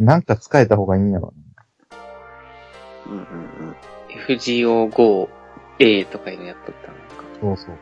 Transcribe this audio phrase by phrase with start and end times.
[0.00, 1.34] なんか使えた方がいいんやろ。
[3.06, 3.76] うんうんうん。
[4.26, 7.24] FGO5A とかいうのやっとったのか。
[7.40, 7.76] そうそう。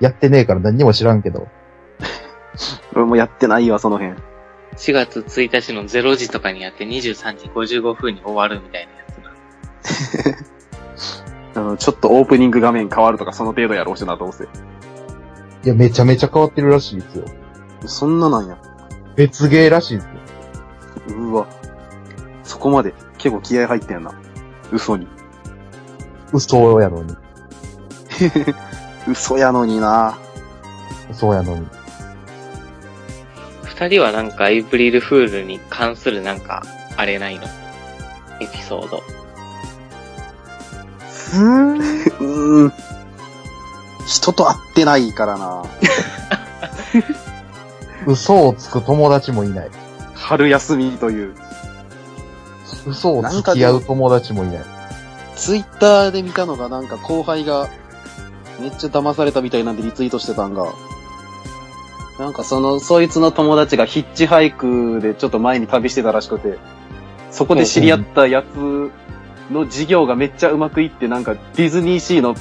[0.00, 1.48] やってねえから何にも知らんけど。
[2.94, 4.16] 俺もやってないわ、その辺。
[4.76, 9.04] 4月1日の0時とかにやって23時55分に終わるみたいなや
[10.24, 10.34] つ
[11.54, 11.62] な。
[11.62, 14.44] あの、ちょっとオープニング画面変わるとかその程度やろうしな、どうせ。
[14.44, 17.24] いや、めちゃめちゃ変わってるらしいですよ。
[17.86, 18.58] そんななんや。
[19.16, 20.15] 別ゲーらしいですよ。
[21.08, 21.46] うわ。
[22.44, 24.12] そこまで結構気合入ってんな。
[24.72, 25.06] 嘘に。
[26.32, 27.16] 嘘やのに。
[29.08, 30.18] 嘘やのにな。
[31.10, 31.66] 嘘やのに。
[33.64, 36.62] 二人はなんかエイプリルフールに関するなんか、
[36.96, 37.44] あれないの？
[38.40, 39.02] エピソード。
[41.34, 42.72] うーん。
[44.06, 45.62] 人と会ってないからな。
[48.06, 49.70] 嘘をつく友達もいない。
[50.16, 51.34] 春休みという。
[52.86, 54.64] 嘘をつき合う友達もいない。
[55.36, 57.68] ツイッターで見たのがなんか後輩が
[58.60, 60.72] めっちゃ騙されたみたいなんでリツイートしてたんが、
[62.18, 66.58] なんかその、そいつの友達がヒッチハイクでちょっと前に旅してたらしくて、
[67.30, 68.90] そこで知り合ったやつ
[69.52, 72.34] の事業がめっちゃうまくいってなんかディズニーシーの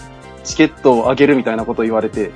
[0.46, 2.32] チケットをあげるみたいなこと言われて、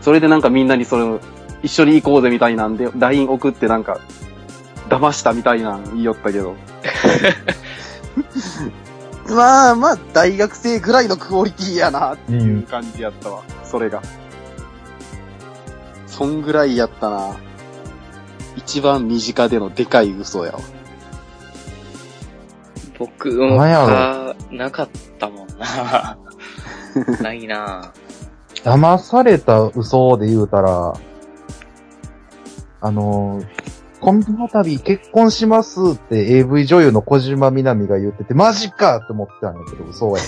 [0.00, 1.20] それでなんかみんなにその、
[1.62, 3.98] 一緒に行こうぜみたいなんで、LINE 送ってなんか、
[4.88, 6.56] 騙したみたいなん言いよったけど。
[9.30, 13.42] まあまあ、大学生ぐらいのクオリティやなっていう感じやったわ。
[13.62, 14.02] それが。
[16.06, 17.36] そんぐらいやったな。
[18.56, 20.60] 一番身近でのでかい嘘やわ。
[22.98, 26.18] 僕もなんやろか、なかったもんな。
[27.22, 27.92] ないな
[28.64, 30.94] 騙された嘘で言うたら、
[32.80, 40.26] あのー、今度度結婚しますって AV 女優の小島みなみが言ってて、マジかって思ってたんやけど、嘘やっ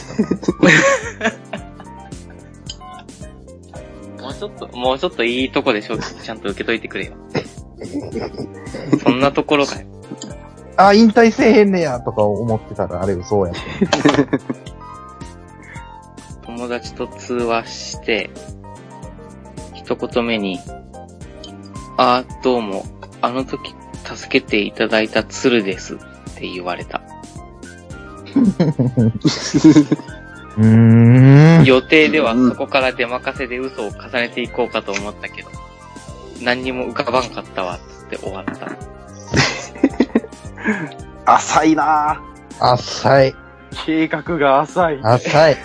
[4.19, 4.22] た。
[4.22, 7.12] もうちょっと、もうちょっといいとこでしょ、ちゃんと受けといてくれよ。
[9.03, 9.87] そんなところかよ。
[10.77, 13.61] あ、引退せえへんねやとか思ってたら、あれ嘘やった。
[16.47, 18.31] 友達と通話して、
[19.75, 20.59] 一言目に、
[21.97, 22.84] あー、どうも、
[23.22, 25.98] あの時助けていただいた鶴ですっ
[26.34, 27.03] て言われた。
[30.56, 31.64] うーん。
[31.64, 35.50] 予定ではうんそこから出任せで嘘を重ねていこうかと思ったけど、
[36.42, 38.70] 何にも浮かばんかったわ、つって終わった。
[41.32, 42.20] 浅いな
[42.58, 43.34] 浅い。
[43.87, 45.00] 計画が浅い。
[45.02, 45.56] 浅い。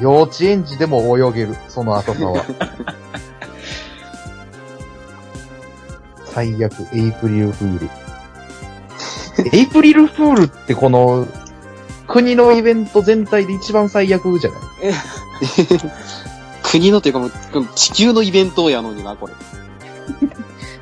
[0.00, 2.44] 幼稚園児でも泳げる、その浅さは。
[6.40, 7.90] 最悪、エイプリルフール。
[9.58, 11.28] エイプリルフールってこの、
[12.08, 14.60] 国のイベント全体で一番最悪じゃない？
[16.62, 17.32] 国のというかもう、
[17.74, 19.34] 地球のイベントやのにな、これ。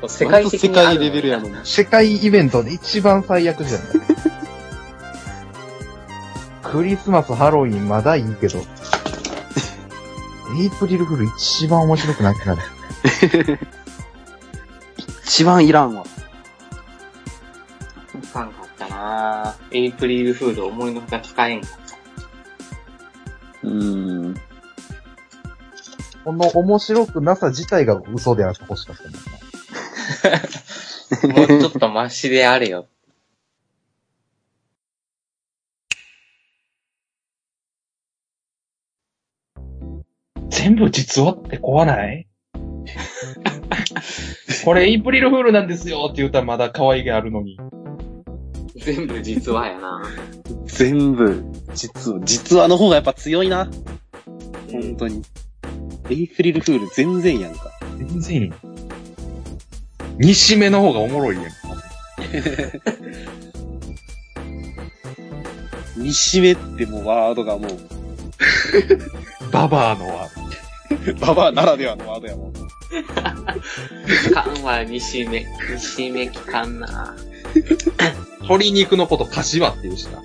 [0.07, 1.55] 世界的世界レベルやのに。
[1.65, 3.87] 世界イベントで一番最悪じゃない？
[6.63, 8.59] クリスマス、ハロウィンまだいいけど、
[10.57, 12.61] エイプリルフール一番面白くなくなる。
[15.29, 16.03] 一番いらんわ。
[18.23, 19.77] 使わんかったなぁ。
[19.77, 21.69] エイプリルフール思いのほか使えんかっ
[23.61, 24.33] うーん。
[26.23, 29.19] この面白くなさ自体が嘘であってほしかったもんな。
[31.21, 31.27] た。
[31.53, 32.87] もうちょっとマシであれよ。
[40.49, 42.27] 全部実話って怖ない？
[44.69, 47.59] これエイプリルフールなんですよって言ったらまだ可愛げあるのに。
[48.75, 50.03] 全部実話やな
[50.67, 51.43] 全部、
[51.73, 53.67] 実は、実話の方がやっぱ強いな。
[54.71, 55.23] 本当に。
[56.11, 57.71] エイプリルフール全然やんか。
[57.97, 58.51] 全然いい。
[60.19, 61.45] 西目の方がおもろいやん。
[66.03, 67.71] 西目ってもうワードがもう、
[69.51, 70.29] ババアのは。
[71.19, 72.68] ババアならではのワードやもん。
[74.33, 75.45] かんわ、西目。
[75.75, 77.15] 西目きかんな
[78.41, 80.21] 鶏肉のこと柏って言うしな。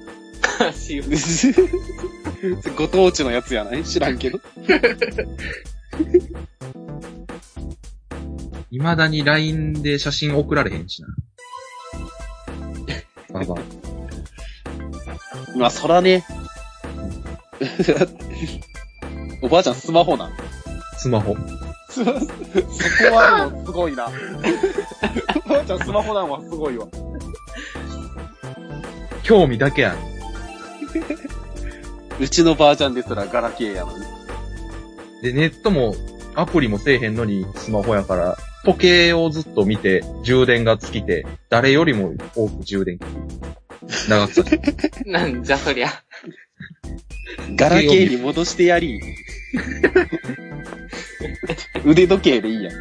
[2.77, 3.85] ご当地のやつやない？
[3.85, 4.41] 知らんけど。
[8.71, 11.09] 未だに LINE で写真送られへんしな。
[13.33, 13.59] ババア。
[15.59, 16.25] まあ、そらね。
[19.43, 20.33] おばあちゃんスマホなん？
[20.99, 21.37] スマホ。
[21.95, 24.09] そこはでもすごいな。
[25.47, 26.87] おばあちゃんスマホなんはすごいわ。
[29.23, 29.97] 興味だけやん。
[32.21, 34.05] うちのばあちゃんですらガラケーやのに。
[35.23, 35.95] で、ネットも、
[36.35, 43.03] アプリもせえへんのにスマホやから、時計をずっと見て、充電が尽きて、誰よりも多く充電器。
[44.09, 44.73] 長くさせて。
[45.11, 45.89] なんじゃそりゃ。
[47.57, 49.01] ガラケーに戻してやり。
[51.85, 52.75] 腕時計でいいやん。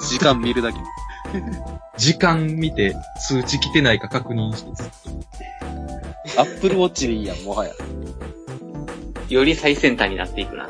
[0.00, 0.78] 時間見るだけ。
[1.96, 2.94] 時間見て、
[3.26, 4.86] 通知来てないか確認してずっ
[6.34, 6.40] と。
[6.40, 7.72] アップルウォッチでいいやん、もはや。
[9.28, 10.64] より最先端になっていくな。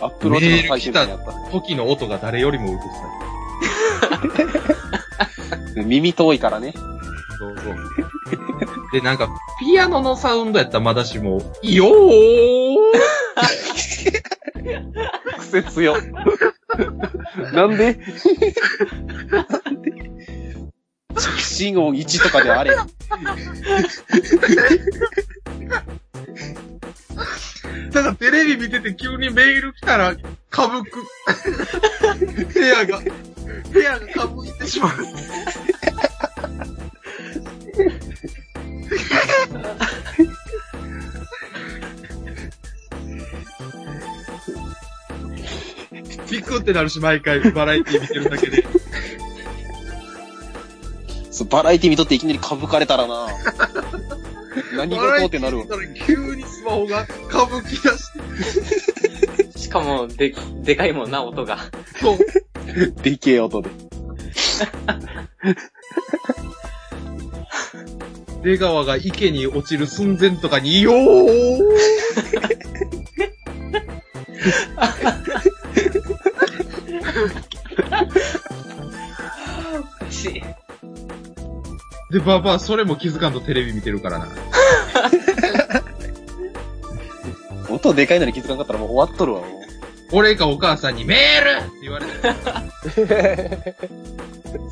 [0.00, 1.32] アップルウォッチの最先端やった。
[1.50, 2.86] 時の音が誰よりもうるさ
[5.84, 6.68] 耳遠いからね。
[6.70, 6.72] い。
[6.72, 6.84] そ
[7.48, 7.76] うそう。
[8.92, 9.28] で、なんか、
[9.60, 12.76] ピアノのサウンドやったらまだしも、よー
[15.38, 15.96] 癖強。
[17.52, 17.98] なんで？
[21.18, 22.76] 着信音1とかであれ。
[27.92, 30.14] ただテレビ見てて急にメール来たら、
[30.50, 31.02] かぶく。
[32.52, 33.00] 部屋が、
[33.72, 34.90] 部屋がかぶってしまう。
[46.66, 48.66] ってなるし、毎回バラエティ見てるだけで。
[51.30, 53.28] そうバラエティ見とっていきなりかぶかれたらな。
[54.76, 55.64] 何事ってなるわ。
[56.04, 59.58] 急にスマホがかぶき出して。
[59.58, 60.34] しかも、で、
[60.64, 61.58] でかいもんな、音が。
[62.00, 62.18] そう
[63.02, 63.70] でけえ音で。
[68.42, 71.65] 出川が池に落ちる寸前とかに、よー
[82.26, 84.28] ばばあ、それも気づかんとテレビ見てるからな。
[87.70, 89.50] 音でかいのに気づかなかったらもう終わっとるわ、もう。
[90.12, 93.76] 俺かお母さんにメールって言われて。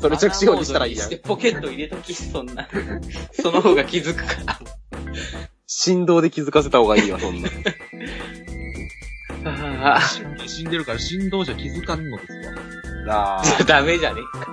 [0.01, 1.17] それ着信音にしたらいいやんして。
[1.17, 2.67] ポケット入れとき、そんな。
[3.33, 4.59] その方が気づくから。
[5.67, 7.49] 振動で気づかせた方がいいわ、そんな。
[10.47, 12.33] 死んでるから振動じゃ気づかんのです
[13.07, 13.39] わ。
[13.39, 14.47] ああ、 ダメじゃねえか。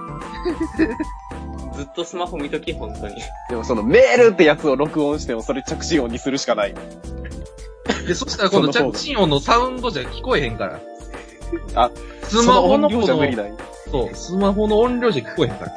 [1.73, 3.17] ずっとスマホ見とき、本当に。
[3.49, 6.75] でもそのメールってやつを録音してもそれ着信音にするしかない。
[8.07, 10.81] で、そしたら今度その着信音のサウンドじゃ聞こえへんから。
[11.75, 11.91] あ、
[12.25, 13.37] スマホのその音量じゃ無理
[13.91, 15.73] そう、スマホの音量じゃ聞こえへんから。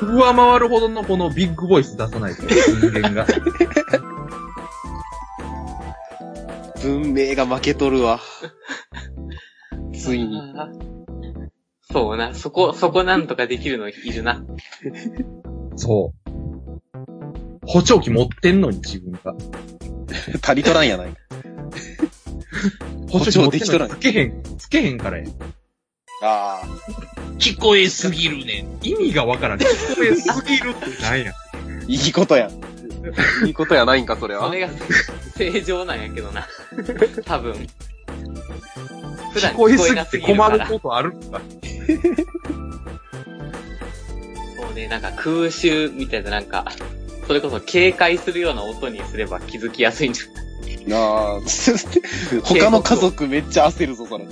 [0.00, 3.26] 上回るほどのこのビッグボイス出さないと、人間が。
[6.82, 8.20] 文明が負けとるわ。
[9.92, 10.40] ついに。
[11.90, 14.44] そうな、そこ、そこなんとかできるのいるな。
[15.76, 16.30] そう。
[17.66, 19.34] 補聴器持ってんのに自分が。
[20.42, 21.14] 足りとらんやない。
[23.10, 25.24] 補聴器持ってんのに補聴できとらんつけへん、つけへんからや。
[26.22, 26.62] あ
[27.38, 28.78] 聞こえすぎるねん。
[28.82, 29.58] 意味がわからん。
[29.58, 31.32] 聞こえすぎるってなんや。
[31.32, 32.50] あ、いいことや。
[33.46, 34.48] いいことやないんか、それは。
[34.48, 34.68] それが
[35.36, 36.46] 正常なんやけどな。
[37.24, 37.54] 多分。
[39.32, 41.40] 普段聞こえすぎなて困ることあるんか。
[44.56, 46.66] そうね、なんか空襲みたいななんか、
[47.26, 50.32] それこそ警戒するような音にすれば気づきやすいんじゃな
[50.70, 50.86] い？
[50.88, 50.96] な
[51.36, 51.40] あ、
[52.44, 54.26] 他の家族めっちゃ焦るぞ、それ。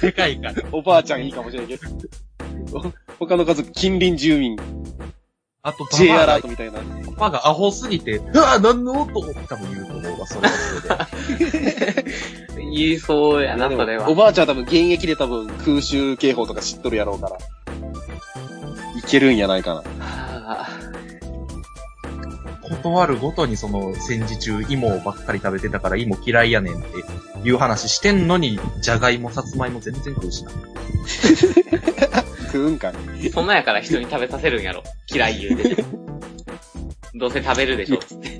[0.00, 0.54] でかいから。
[0.72, 1.82] おばあちゃんいいかもしれんけど。
[3.18, 4.58] 他の家族、近隣住民、
[5.62, 6.80] あと、J アラートみたいな。
[7.16, 9.20] パパがアホすぎて、うわぁ、何の音？
[9.20, 10.54] 多分言うと思うわ、それは
[11.38, 12.04] それで。
[12.76, 14.14] 言いそうやな、それはお。
[14.14, 17.36] ばあちゃんは多分現役で多分空襲警報とか知っとるやろうから。
[18.98, 19.80] いけるんやないかな。
[19.80, 20.68] は
[22.62, 26.88] 断るごとにその戦時中芋ばっかり食べてたから芋嫌いやねんって
[27.48, 30.50] いう話してんのに、じゃがいも、さつまいも全然食うしな。
[32.46, 32.90] 食うんか
[33.20, 33.28] い？
[33.28, 34.82] あそんなんやから人に食べさせるんやろ。
[35.12, 35.84] 嫌い言うて。
[37.14, 38.38] どうせ食べるでしょ、つって。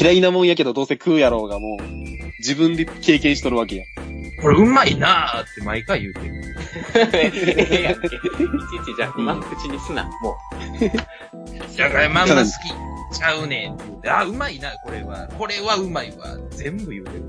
[0.00, 1.82] 嫌いなもんやけどどうせ食うやろうがもう、
[2.38, 3.84] 自分で経験しとるわけや。
[4.40, 6.56] これうまいなーって毎回言うてる。
[7.12, 8.06] ええやんけ。
[8.06, 8.18] いちい
[8.84, 10.36] ちじゃあ、うまく口にすな、も
[11.70, 15.28] じゃがいもあんま好きちゃうねんって言うて、あ、うまいな、これは。
[15.38, 16.36] これはうまいわ。
[16.50, 17.24] 全部言うてる。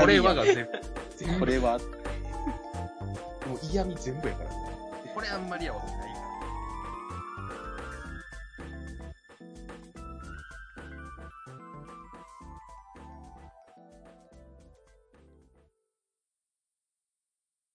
[0.00, 0.70] これはが全部。
[1.16, 1.78] 全部これは、
[3.46, 4.50] もう嫌味全部やから。
[5.14, 5.80] これあんまりやわ。